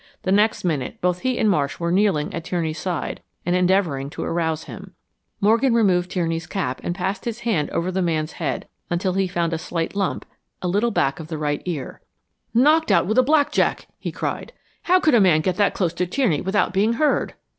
The 0.23 0.31
next 0.31 0.63
minute 0.63 0.99
both 0.99 1.19
he 1.19 1.37
and 1.37 1.47
Marsh 1.47 1.79
were 1.79 1.91
kneeling 1.91 2.33
at 2.33 2.45
Tierney's 2.45 2.79
side 2.79 3.21
and 3.45 3.55
endeavoring 3.55 4.09
to 4.09 4.23
arouse 4.23 4.63
him. 4.63 4.95
Morgan 5.39 5.75
removed 5.75 6.09
Tierney's 6.09 6.47
cap 6.47 6.81
and 6.83 6.95
passed 6.95 7.25
his 7.25 7.41
hand 7.41 7.69
around 7.69 7.77
over 7.77 7.91
the 7.91 8.01
man's 8.01 8.31
head 8.31 8.67
until 8.89 9.13
he 9.13 9.27
found 9.27 9.53
a 9.53 9.59
slight 9.59 9.95
lump, 9.95 10.25
a 10.59 10.67
little 10.67 10.89
back 10.89 11.19
of 11.19 11.27
the 11.27 11.37
right 11.37 11.61
ear. 11.65 12.01
"Knocked 12.51 12.91
out 12.91 13.05
with 13.05 13.19
a 13.19 13.21
black 13.21 13.51
jack!" 13.51 13.85
he 13.99 14.11
cried. 14.11 14.53
"How 14.85 14.99
could 14.99 15.13
a 15.13 15.21
man 15.21 15.41
get 15.41 15.57
that 15.57 15.75
close 15.75 15.93
to 15.93 16.07
Tierney 16.07 16.41
without 16.41 16.73
being 16.73 16.93
heard!" 16.93 17.35